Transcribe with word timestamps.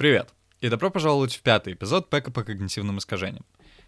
Привет, 0.00 0.30
и 0.62 0.70
добро 0.70 0.88
пожаловать 0.88 1.34
в 1.34 1.42
пятый 1.42 1.74
эпизод 1.74 2.08
Пэка 2.08 2.30
по 2.30 2.42
когнитивным 2.42 2.96
искажениям. 2.96 3.44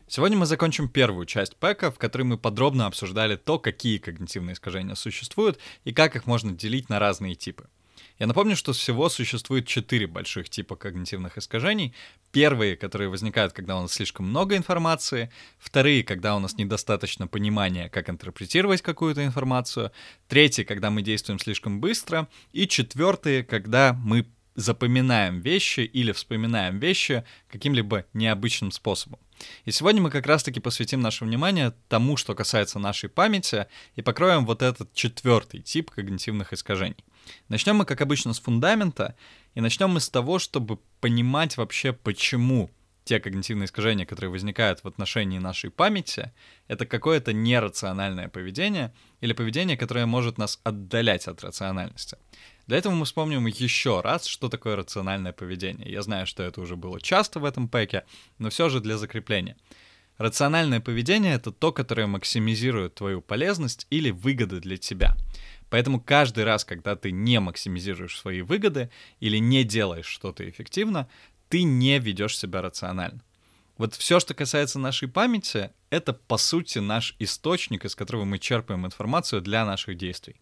Сегодня 0.07 0.37
мы 0.37 0.45
закончим 0.45 0.91
первую 0.91 1.25
часть 1.25 1.57
Пэка, 1.57 1.91
в 1.91 1.97
которой 1.97 2.25
мы 2.25 2.37
подробно 2.37 2.85
обсуждали 2.85 3.37
то, 3.37 3.59
какие 3.59 3.97
когнитивные 3.97 4.53
искажения 4.53 4.95
существуют 4.95 5.59
и 5.85 5.93
как 5.95 6.15
их 6.15 6.27
можно 6.27 6.53
делить 6.53 6.91
на 6.91 6.99
разные 6.99 7.35
типы. 7.35 7.67
Я 8.19 8.27
напомню, 8.27 8.57
что 8.57 8.75
всего 8.75 9.09
существует 9.09 9.67
четыре 9.67 10.07
больших 10.07 10.51
типа 10.51 10.77
когнитивных 10.77 11.39
искажений. 11.39 11.95
Первые, 12.31 12.77
которые 12.77 13.09
возникают, 13.09 13.55
когда 13.55 13.79
у 13.79 13.81
нас 13.81 13.95
слишком 13.95 14.29
много 14.29 14.55
информации. 14.55 15.33
Вторые, 15.59 16.05
когда 16.05 16.37
у 16.37 16.41
нас 16.41 16.59
недостаточно 16.59 17.27
понимания, 17.27 17.89
как 17.89 18.11
интерпретировать 18.11 18.83
какую-то 18.83 19.25
информацию. 19.25 19.93
Третьи, 20.29 20.65
когда 20.65 20.91
мы 20.91 21.01
действуем 21.01 21.39
слишком 21.39 21.81
быстро. 21.81 22.29
И 22.53 22.69
четвертые, 22.69 23.45
когда 23.45 23.95
мы 23.95 24.27
запоминаем 24.55 25.41
вещи 25.41 25.81
или 25.81 26.13
вспоминаем 26.13 26.79
вещи 26.79 27.25
каким-либо 27.49 28.05
необычным 28.13 28.71
способом. 28.71 29.19
И 29.65 29.73
сегодня 29.73 30.01
мы 30.03 30.11
как 30.11 30.27
раз-таки 30.27 30.61
посвятим 30.61 31.01
наше 31.01 31.25
внимание 31.25 31.73
тому, 31.89 32.17
что 32.17 32.35
касается 32.35 32.79
нашей 32.79 33.09
памяти, 33.09 33.67
и 33.97 34.03
покроем 34.03 34.47
вот 34.47 34.63
этот 34.63 34.93
четвертый 34.95 35.61
тип 35.61 35.91
когнитивных 35.91 36.53
искажений. 36.53 37.05
Начнем 37.49 37.77
мы, 37.77 37.85
как 37.85 38.01
обычно, 38.01 38.35
с 38.35 38.41
фундамента, 38.41 39.17
и 39.55 39.61
начнем 39.61 39.91
мы 39.91 40.01
с 40.01 40.09
того, 40.09 40.39
чтобы 40.39 40.79
понимать 41.01 41.57
вообще, 41.57 41.93
почему 41.93 42.71
те 43.05 43.19
когнитивные 43.19 43.67
искажения, 43.67 44.07
которые 44.07 44.31
возникают 44.31 44.85
в 44.85 44.89
отношении 44.89 45.39
нашей 45.39 45.71
памяти, 45.71 46.33
это 46.69 46.87
какое-то 46.87 47.33
нерациональное 47.33 48.29
поведение 48.29 48.95
или 49.21 49.33
поведение, 49.33 49.77
которое 49.77 50.07
может 50.07 50.39
нас 50.39 50.61
отдалять 50.63 51.27
от 51.27 51.43
рациональности. 51.43 52.17
Для 52.67 52.79
этого 52.79 52.95
мы 52.95 53.05
вспомним 53.05 53.47
еще 53.47 54.01
раз, 54.01 54.27
что 54.27 54.49
такое 54.49 54.77
рациональное 54.77 55.33
поведение. 55.33 55.91
Я 55.91 56.03
знаю, 56.03 56.27
что 56.27 56.43
это 56.43 56.61
уже 56.61 56.77
было 56.77 57.01
часто 57.01 57.41
в 57.41 57.45
этом 57.45 57.69
пэке, 57.69 58.05
но 58.39 58.51
все 58.51 58.69
же 58.69 58.81
для 58.81 58.99
закрепления. 58.99 59.57
Рациональное 60.19 60.81
поведение— 60.81 61.35
это 61.35 61.51
то, 61.51 61.73
которое 61.73 62.07
максимизирует 62.07 62.95
твою 62.95 63.21
полезность 63.21 63.87
или 63.91 64.11
выгоды 64.11 64.61
для 64.61 64.77
тебя. 64.77 65.17
Поэтому 65.71 66.01
каждый 66.01 66.45
раз, 66.45 66.65
когда 66.65 66.97
ты 66.97 67.11
не 67.11 67.41
максимизируешь 67.41 68.19
свои 68.19 68.43
выгоды 68.43 68.91
или 69.21 69.39
не 69.39 69.65
делаешь 69.65 70.07
что-то 70.07 70.49
эффективно, 70.49 71.09
ты 71.49 71.63
не 71.63 71.99
ведешь 71.99 72.39
себя 72.39 72.63
рационально. 72.63 73.23
Вот 73.83 73.95
все, 73.95 74.21
что 74.21 74.33
касается 74.33 74.79
нашей 74.79 75.09
памяти, 75.09 75.73
это 75.91 76.13
по 76.13 76.37
сути 76.37 76.79
наш 76.79 77.17
источник, 77.19 77.85
из 77.85 77.97
которого 77.97 78.25
мы 78.25 78.39
черпаем 78.39 78.87
информацию 78.87 79.43
для 79.43 79.67
наших 79.67 79.97
действий. 79.97 80.37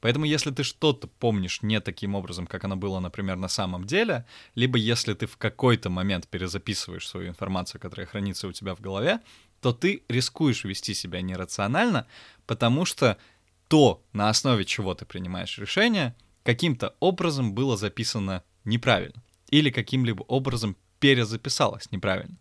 Поэтому 0.00 0.24
если 0.24 0.50
ты 0.50 0.62
что-то 0.62 1.06
помнишь 1.06 1.60
не 1.60 1.78
таким 1.82 2.14
образом, 2.14 2.46
как 2.46 2.64
оно 2.64 2.74
было, 2.74 2.98
например, 2.98 3.36
на 3.36 3.48
самом 3.48 3.84
деле, 3.84 4.24
либо 4.54 4.78
если 4.78 5.12
ты 5.12 5.26
в 5.26 5.36
какой-то 5.36 5.90
момент 5.90 6.26
перезаписываешь 6.26 7.06
свою 7.06 7.28
информацию, 7.28 7.82
которая 7.82 8.06
хранится 8.06 8.48
у 8.48 8.52
тебя 8.52 8.74
в 8.74 8.80
голове, 8.80 9.20
то 9.60 9.74
ты 9.74 10.02
рискуешь 10.08 10.64
вести 10.64 10.94
себя 10.94 11.20
нерационально, 11.20 12.06
потому 12.46 12.86
что 12.86 13.18
то, 13.68 14.02
на 14.14 14.30
основе 14.30 14.64
чего 14.64 14.94
ты 14.94 15.04
принимаешь 15.04 15.58
решение, 15.58 16.16
каким-то 16.44 16.94
образом 17.00 17.52
было 17.52 17.76
записано 17.76 18.42
неправильно 18.64 19.22
или 19.50 19.68
каким-либо 19.68 20.22
образом 20.22 20.78
перезаписалось 20.98 21.90
неправильно. 21.90 22.36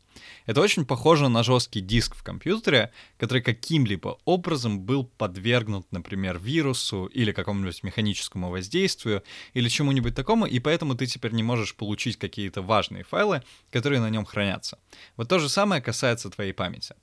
Это 0.45 0.61
очень 0.61 0.85
похоже 0.85 1.27
на 1.27 1.43
жесткий 1.43 1.81
диск 1.81 2.15
в 2.15 2.23
компьютере, 2.23 2.91
который 3.17 3.41
каким-либо 3.41 4.17
образом 4.25 4.79
был 4.79 5.03
подвергнут, 5.03 5.91
например, 5.91 6.39
вирусу 6.39 7.05
или 7.07 7.31
какому-нибудь 7.31 7.83
механическому 7.83 8.49
воздействию 8.49 9.23
или 9.53 9.69
чему-нибудь 9.69 10.15
такому, 10.15 10.45
и 10.45 10.59
поэтому 10.59 10.95
ты 10.95 11.05
теперь 11.05 11.33
не 11.33 11.43
можешь 11.43 11.75
получить 11.75 12.17
какие-то 12.17 12.61
важные 12.61 13.03
файлы, 13.03 13.43
которые 13.71 13.99
на 13.99 14.09
нем 14.09 14.25
хранятся. 14.25 14.77
Вот 15.17 15.29
то 15.29 15.39
же 15.39 15.49
самое 15.49 15.81
касается 15.81 16.29
твоей 16.29 16.53
памяти. 16.53 16.95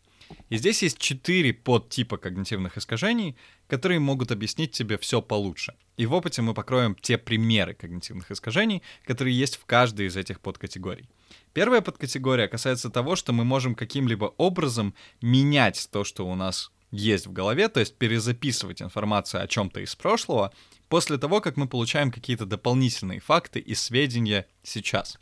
И 0.48 0.56
здесь 0.56 0.82
есть 0.82 0.98
четыре 0.98 1.52
подтипа 1.52 2.16
когнитивных 2.16 2.78
искажений, 2.78 3.36
которые 3.66 4.00
могут 4.00 4.32
объяснить 4.32 4.72
тебе 4.72 4.96
все 4.96 5.20
получше. 5.20 5.74
И 5.96 6.06
в 6.06 6.14
опыте 6.14 6.40
мы 6.42 6.54
покроем 6.54 6.94
те 6.94 7.18
примеры 7.18 7.74
когнитивных 7.74 8.30
искажений, 8.30 8.82
которые 9.04 9.38
есть 9.38 9.56
в 9.56 9.66
каждой 9.66 10.06
из 10.06 10.16
этих 10.16 10.40
подкатегорий. 10.40 11.08
Первая 11.52 11.80
подкатегория 11.80 12.48
касается 12.48 12.90
того, 12.90 13.16
что 13.16 13.32
мы 13.32 13.44
можем 13.44 13.74
каким-либо 13.74 14.34
образом 14.36 14.94
менять 15.20 15.88
то, 15.90 16.04
что 16.04 16.26
у 16.26 16.34
нас 16.34 16.70
есть 16.90 17.26
в 17.26 17.32
голове, 17.32 17.68
то 17.68 17.80
есть 17.80 17.96
перезаписывать 17.96 18.82
информацию 18.82 19.42
о 19.42 19.46
чем-то 19.46 19.80
из 19.80 19.94
прошлого 19.94 20.52
после 20.88 21.18
того, 21.18 21.40
как 21.40 21.56
мы 21.56 21.66
получаем 21.66 22.12
какие-то 22.12 22.46
дополнительные 22.46 23.20
факты 23.20 23.58
и 23.60 23.74
сведения 23.74 24.46
сейчас. 24.62 25.18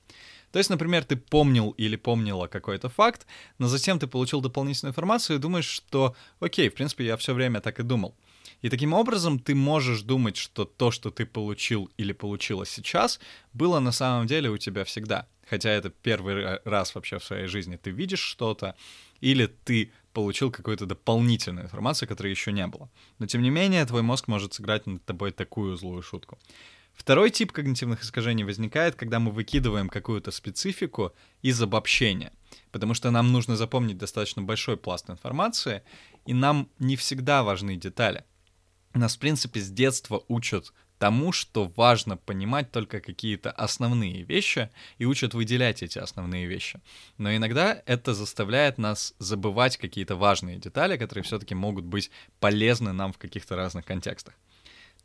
То 0.52 0.58
есть, 0.58 0.68
например, 0.68 1.04
ты 1.04 1.16
помнил 1.16 1.70
или 1.70 1.96
помнила 1.96 2.48
какой-то 2.48 2.88
факт, 2.88 3.26
но 3.58 3.68
затем 3.68 3.98
ты 3.98 4.08
получил 4.08 4.40
дополнительную 4.40 4.90
информацию 4.90 5.36
и 5.36 5.40
думаешь, 5.40 5.68
что 5.68 6.16
окей, 6.40 6.68
в 6.68 6.74
принципе, 6.74 7.06
я 7.06 7.16
все 7.16 7.34
время 7.34 7.60
так 7.60 7.78
и 7.78 7.84
думал. 7.84 8.16
И 8.62 8.68
таким 8.68 8.92
образом 8.92 9.38
ты 9.38 9.54
можешь 9.54 10.02
думать, 10.02 10.36
что 10.36 10.64
то, 10.64 10.90
что 10.90 11.10
ты 11.10 11.26
получил 11.26 11.90
или 11.96 12.12
получила 12.12 12.66
сейчас, 12.66 13.20
было 13.52 13.80
на 13.80 13.92
самом 13.92 14.26
деле 14.26 14.50
у 14.50 14.58
тебя 14.58 14.84
всегда. 14.84 15.26
Хотя 15.48 15.70
это 15.70 15.90
первый 15.90 16.60
раз 16.64 16.94
вообще 16.94 17.18
в 17.18 17.24
своей 17.24 17.46
жизни 17.46 17.76
ты 17.76 17.90
видишь 17.90 18.20
что-то, 18.20 18.76
или 19.20 19.46
ты 19.46 19.90
получил 20.12 20.50
какую-то 20.50 20.86
дополнительную 20.86 21.64
информацию, 21.64 22.08
которой 22.08 22.30
еще 22.30 22.52
не 22.52 22.66
было. 22.66 22.90
Но 23.18 23.26
тем 23.26 23.42
не 23.42 23.50
менее, 23.50 23.84
твой 23.86 24.02
мозг 24.02 24.28
может 24.28 24.54
сыграть 24.54 24.86
над 24.86 25.04
тобой 25.04 25.32
такую 25.32 25.76
злую 25.76 26.02
шутку. 26.02 26.38
Второй 26.94 27.30
тип 27.30 27.52
когнитивных 27.52 28.02
искажений 28.02 28.44
возникает, 28.44 28.94
когда 28.94 29.20
мы 29.20 29.30
выкидываем 29.30 29.88
какую-то 29.88 30.30
специфику 30.30 31.12
из 31.40 31.60
обобщения, 31.62 32.32
потому 32.72 32.94
что 32.94 33.10
нам 33.10 33.32
нужно 33.32 33.56
запомнить 33.56 33.96
достаточно 33.96 34.42
большой 34.42 34.76
пласт 34.76 35.08
информации, 35.08 35.82
и 36.26 36.34
нам 36.34 36.68
не 36.78 36.96
всегда 36.96 37.42
важны 37.42 37.76
детали. 37.76 38.24
Нас, 38.94 39.16
в 39.16 39.18
принципе, 39.18 39.60
с 39.60 39.70
детства 39.70 40.24
учат 40.28 40.72
тому, 40.98 41.32
что 41.32 41.72
важно 41.76 42.18
понимать 42.18 42.72
только 42.72 43.00
какие-то 43.00 43.50
основные 43.50 44.22
вещи 44.22 44.68
и 44.98 45.06
учат 45.06 45.32
выделять 45.32 45.82
эти 45.82 45.98
основные 45.98 46.46
вещи. 46.46 46.80
Но 47.16 47.34
иногда 47.34 47.82
это 47.86 48.12
заставляет 48.12 48.76
нас 48.76 49.14
забывать 49.18 49.78
какие-то 49.78 50.16
важные 50.16 50.58
детали, 50.58 50.98
которые 50.98 51.24
все-таки 51.24 51.54
могут 51.54 51.86
быть 51.86 52.10
полезны 52.38 52.92
нам 52.92 53.14
в 53.14 53.18
каких-то 53.18 53.56
разных 53.56 53.86
контекстах. 53.86 54.34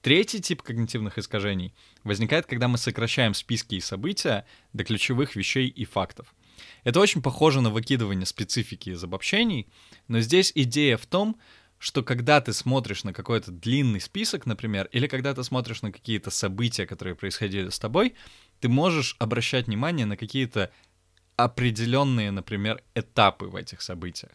Третий 0.01 0.41
тип 0.41 0.61
когнитивных 0.61 1.17
искажений 1.17 1.73
возникает, 2.03 2.45
когда 2.45 2.67
мы 2.67 2.77
сокращаем 2.77 3.33
списки 3.33 3.75
и 3.75 3.79
события 3.79 4.45
до 4.73 4.83
ключевых 4.83 5.35
вещей 5.35 5.67
и 5.67 5.85
фактов. 5.85 6.35
Это 6.83 6.99
очень 6.99 7.21
похоже 7.21 7.61
на 7.61 7.69
выкидывание 7.69 8.25
специфики 8.25 8.89
из 8.89 9.03
обобщений, 9.03 9.67
но 10.07 10.19
здесь 10.19 10.51
идея 10.53 10.97
в 10.97 11.05
том, 11.05 11.39
что 11.79 12.03
когда 12.03 12.41
ты 12.41 12.53
смотришь 12.53 13.03
на 13.03 13.13
какой-то 13.13 13.51
длинный 13.51 14.01
список, 14.01 14.45
например, 14.45 14.87
или 14.91 15.07
когда 15.07 15.33
ты 15.33 15.43
смотришь 15.43 15.81
на 15.81 15.91
какие-то 15.91 16.31
события, 16.31 16.85
которые 16.85 17.15
происходили 17.15 17.69
с 17.69 17.79
тобой, 17.79 18.15
ты 18.59 18.69
можешь 18.69 19.15
обращать 19.19 19.67
внимание 19.67 20.05
на 20.05 20.17
какие-то 20.17 20.71
определенные, 21.37 22.31
например, 22.31 22.81
этапы 22.93 23.45
в 23.45 23.55
этих 23.55 23.81
событиях. 23.81 24.31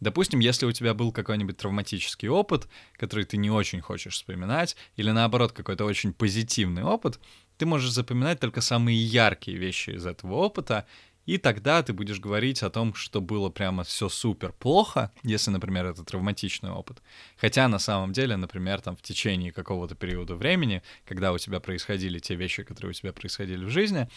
Допустим, 0.00 0.40
если 0.40 0.66
у 0.66 0.72
тебя 0.72 0.94
был 0.94 1.12
какой-нибудь 1.12 1.56
травматический 1.56 2.28
опыт, 2.28 2.68
который 2.94 3.24
ты 3.24 3.36
не 3.36 3.50
очень 3.50 3.80
хочешь 3.80 4.14
вспоминать, 4.14 4.76
или 4.96 5.10
наоборот 5.10 5.52
какой-то 5.52 5.84
очень 5.84 6.12
позитивный 6.12 6.82
опыт, 6.82 7.20
ты 7.56 7.66
можешь 7.66 7.90
запоминать 7.90 8.40
только 8.40 8.60
самые 8.60 8.98
яркие 8.98 9.58
вещи 9.58 9.90
из 9.90 10.06
этого 10.06 10.34
опыта, 10.34 10.86
и 11.26 11.38
тогда 11.38 11.82
ты 11.82 11.92
будешь 11.92 12.18
говорить 12.18 12.62
о 12.62 12.70
том, 12.70 12.94
что 12.94 13.20
было 13.20 13.50
прямо 13.50 13.84
все 13.84 14.08
супер 14.08 14.52
плохо, 14.52 15.12
если, 15.22 15.50
например, 15.50 15.86
это 15.86 16.02
травматичный 16.02 16.70
опыт. 16.70 17.02
Хотя 17.36 17.68
на 17.68 17.78
самом 17.78 18.12
деле, 18.12 18.36
например, 18.36 18.80
там 18.80 18.96
в 18.96 19.02
течение 19.02 19.52
какого-то 19.52 19.94
периода 19.94 20.34
времени, 20.34 20.82
когда 21.06 21.32
у 21.32 21.38
тебя 21.38 21.60
происходили 21.60 22.18
те 22.18 22.34
вещи, 22.34 22.62
которые 22.62 22.90
у 22.90 22.94
тебя 22.94 23.12
происходили 23.12 23.64
в 23.64 23.70
жизни, 23.70 24.08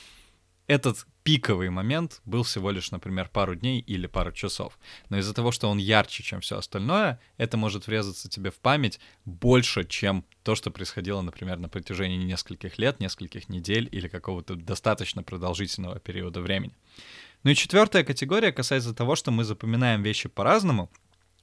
этот 0.67 1.05
пиковый 1.23 1.69
момент 1.69 2.21
был 2.25 2.43
всего 2.43 2.71
лишь, 2.71 2.91
например, 2.91 3.29
пару 3.29 3.55
дней 3.55 3.79
или 3.79 4.07
пару 4.07 4.31
часов. 4.31 4.77
Но 5.09 5.17
из-за 5.17 5.33
того, 5.33 5.51
что 5.51 5.69
он 5.69 5.77
ярче, 5.77 6.23
чем 6.23 6.41
все 6.41 6.57
остальное, 6.57 7.19
это 7.37 7.57
может 7.57 7.87
врезаться 7.87 8.29
тебе 8.29 8.51
в 8.51 8.59
память 8.59 8.99
больше, 9.25 9.85
чем 9.85 10.25
то, 10.43 10.55
что 10.55 10.71
происходило, 10.71 11.21
например, 11.21 11.57
на 11.57 11.69
протяжении 11.69 12.17
нескольких 12.17 12.77
лет, 12.77 12.99
нескольких 12.99 13.49
недель 13.49 13.87
или 13.91 14.07
какого-то 14.07 14.55
достаточно 14.55 15.23
продолжительного 15.23 15.99
периода 15.99 16.41
времени. 16.41 16.73
Ну 17.43 17.51
и 17.51 17.55
четвертая 17.55 18.03
категория 18.03 18.51
касается 18.51 18.93
того, 18.93 19.15
что 19.15 19.31
мы 19.31 19.43
запоминаем 19.43 20.01
вещи 20.01 20.29
по-разному, 20.29 20.89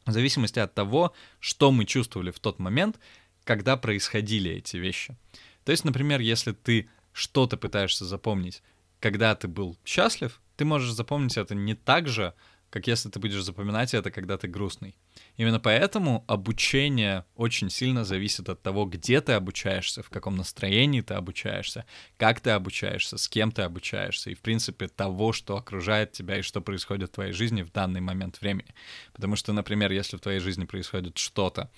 в 0.07 0.13
зависимости 0.13 0.59
от 0.59 0.75
того, 0.75 1.13
что 1.41 1.71
мы 1.73 1.85
чувствовали 1.85 2.31
в 2.31 2.41
тот 2.41 2.59
момент, 2.59 2.99
когда 3.45 3.77
происходили 3.77 4.51
эти 4.51 4.77
вещи. 4.77 5.17
То 5.65 5.73
есть, 5.73 5.85
например, 5.85 6.21
если 6.21 6.53
ты 6.53 6.89
что-то 7.13 7.57
пытаешься 7.57 8.05
запомнить 8.05 8.63
когда 9.01 9.35
ты 9.35 9.49
был 9.49 9.77
счастлив, 9.85 10.41
ты 10.57 10.65
можешь 10.65 10.93
запомнить 10.93 11.37
это 11.37 11.55
не 11.55 11.75
так 11.75 12.07
же, 12.07 12.35
как 12.71 12.87
если 12.87 13.09
ты 13.09 13.19
будешь 13.19 13.43
запоминать 13.43 13.95
это, 13.95 14.11
когда 14.13 14.39
ты 14.39 14.47
грустный. 14.47 14.97
Именно 15.37 15.59
поэтому 15.59 16.25
обучение 16.29 17.25
очень 17.35 17.69
сильно 17.69 18.05
зависит 18.05 18.49
от 18.49 18.63
того, 18.63 18.85
где 18.85 19.21
ты 19.21 19.33
обучаешься, 19.33 20.03
в 20.03 20.11
каком 20.11 20.37
настроении 20.37 21.01
ты 21.01 21.15
обучаешься, 21.15 21.85
как 22.17 22.41
ты 22.41 22.51
обучаешься, 22.51 23.19
с 23.19 23.29
кем 23.29 23.51
ты 23.51 23.63
обучаешься, 23.63 24.31
и, 24.31 24.35
в 24.35 24.41
принципе, 24.41 24.87
того, 24.87 25.33
что 25.33 25.57
окружает 25.57 26.13
тебя 26.13 26.39
и 26.39 26.43
что 26.43 26.61
происходит 26.61 27.11
в 27.11 27.15
твоей 27.15 27.33
жизни 27.33 27.63
в 27.63 27.73
данный 27.73 28.01
момент 28.01 28.41
времени. 28.41 28.73
Потому 29.13 29.35
что, 29.35 29.53
например, 29.53 29.91
если 29.91 30.17
в 30.17 30.21
твоей 30.21 30.39
жизни 30.39 30.65
происходит 30.65 31.19
что-то, 31.19 31.71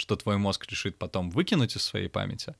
что 0.00 0.16
твой 0.16 0.38
мозг 0.38 0.66
решит 0.70 0.96
потом 0.96 1.30
выкинуть 1.30 1.76
из 1.76 1.82
своей 1.82 2.08
памяти, 2.08 2.54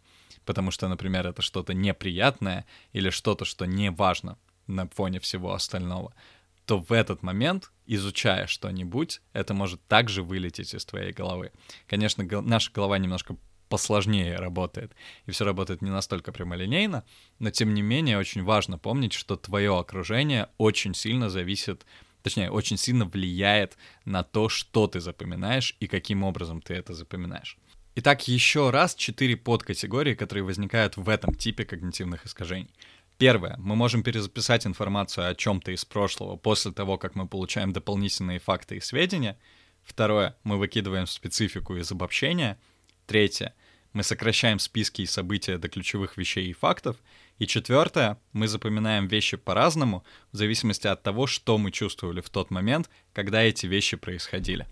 потому 0.44 0.70
что, 0.70 0.88
например, 0.88 1.26
это 1.26 1.40
что-то 1.40 1.72
неприятное 1.72 2.66
или 2.92 3.08
что-то, 3.08 3.46
что 3.46 3.64
не 3.64 3.90
важно 3.90 4.37
на 4.66 4.87
фоне 4.88 5.20
всего 5.20 5.54
остального, 5.54 6.14
то 6.66 6.78
в 6.78 6.92
этот 6.92 7.22
момент, 7.22 7.72
изучая 7.87 8.46
что-нибудь, 8.46 9.22
это 9.32 9.54
может 9.54 9.81
также 9.87 10.22
вылететь 10.22 10.75
из 10.75 10.84
твоей 10.84 11.12
головы. 11.12 11.50
Конечно, 11.87 12.25
гол- 12.25 12.42
наша 12.42 12.70
голова 12.72 12.98
немножко 12.98 13.37
посложнее 13.70 14.37
работает, 14.37 14.92
и 15.25 15.31
все 15.31 15.46
работает 15.46 15.81
не 15.81 15.90
настолько 15.90 16.32
прямолинейно, 16.32 17.04
но 17.38 17.50
тем 17.50 17.72
не 17.72 17.81
менее 17.81 18.19
очень 18.19 18.44
важно 18.44 18.78
помнить, 18.78 19.14
что 19.14 19.37
твое 19.37 19.78
окружение 19.78 20.48
очень 20.58 20.94
сильно 20.94 21.31
зависит, 21.31 21.87
точнее, 22.22 22.50
очень 22.50 22.76
сильно 22.76 23.05
влияет 23.05 23.76
на 24.05 24.22
то, 24.22 24.49
что 24.49 24.87
ты 24.87 25.00
запоминаешь 25.00 25.76
и 25.81 25.87
каким 25.87 26.22
образом 26.22 26.61
ты 26.61 26.75
это 26.75 26.94
запоминаешь. 26.94 27.58
Итак, 27.96 28.28
еще 28.28 28.70
раз 28.70 28.94
четыре 28.94 29.37
подкатегории, 29.37 30.14
которые 30.14 30.44
возникают 30.44 30.96
в 30.96 31.08
этом 31.08 31.34
типе 31.34 31.64
когнитивных 31.64 32.25
искажений. 32.25 32.70
Первое. 33.19 33.56
Мы 33.58 33.76
можем 33.76 34.02
перезаписать 34.02 34.67
информацию 34.67 35.28
о 35.28 35.34
чем-то 35.34 35.72
из 35.72 35.84
прошлого 35.84 36.37
после 36.37 36.72
того, 36.72 36.96
как 36.96 37.14
мы 37.17 37.28
получаем 37.28 37.72
дополнительные 37.72 38.38
факты 38.38 38.76
и 38.76 38.81
сведения. 38.81 39.38
Второе. 39.82 40.37
Мы 40.44 40.56
выкидываем 40.56 41.06
специфику 41.06 41.76
из 41.76 41.93
обобщения. 41.93 42.58
Третье. 43.06 43.55
Мы 43.92 44.04
сокращаем 44.04 44.58
списки 44.58 45.02
и 45.02 45.06
события 45.06 45.58
до 45.58 45.69
ключевых 45.69 46.16
вещей 46.16 46.48
и 46.48 46.52
фактов. 46.52 46.96
И 47.38 47.46
четвертое. 47.46 48.19
Мы 48.32 48.46
запоминаем 48.46 49.08
вещи 49.08 49.37
по-разному, 49.37 50.04
в 50.31 50.37
зависимости 50.37 50.87
от 50.87 51.02
того, 51.02 51.26
что 51.26 51.58
мы 51.58 51.70
чувствовали 51.70 52.20
в 52.20 52.31
тот 52.31 52.50
момент, 52.50 52.88
когда 53.12 53.42
эти 53.42 53.66
вещи 53.66 53.96
происходили. 53.96 54.66